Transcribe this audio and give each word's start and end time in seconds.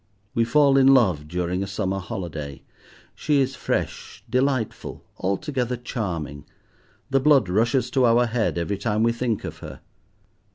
We 0.33 0.45
fall 0.45 0.77
in 0.77 0.87
love 0.95 1.27
during 1.27 1.61
a 1.61 1.67
summer 1.67 1.99
holiday; 1.99 2.63
she 3.13 3.39
is 3.39 3.53
fresh, 3.55 4.23
delightful, 4.27 5.05
altogether 5.19 5.77
charming; 5.77 6.43
the 7.11 7.19
blood 7.19 7.47
rushes 7.47 7.91
to 7.91 8.05
our 8.05 8.25
head 8.25 8.57
every 8.57 8.79
time 8.79 9.03
we 9.03 9.11
think 9.11 9.43
of 9.43 9.59
her. 9.59 9.81